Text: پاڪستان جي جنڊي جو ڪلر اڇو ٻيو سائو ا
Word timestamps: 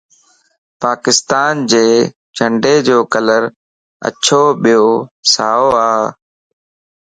پاڪستان 0.83 1.53
جي 1.71 1.85
جنڊي 2.37 2.75
جو 2.87 2.97
ڪلر 3.13 3.41
اڇو 4.07 4.43
ٻيو 4.61 4.85
سائو 5.33 5.67
ا 5.89 5.91